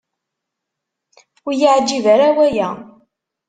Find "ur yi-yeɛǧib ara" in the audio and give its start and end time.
1.45-2.27